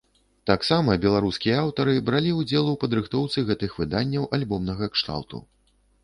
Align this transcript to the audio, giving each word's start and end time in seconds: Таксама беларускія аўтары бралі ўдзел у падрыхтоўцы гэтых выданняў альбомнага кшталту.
Таксама 0.49 0.93
беларускія 1.01 1.57
аўтары 1.65 1.91
бралі 2.07 2.31
ўдзел 2.39 2.71
у 2.71 2.73
падрыхтоўцы 2.83 3.43
гэтых 3.49 3.75
выданняў 3.81 4.25
альбомнага 4.39 4.89
кшталту. 4.97 5.43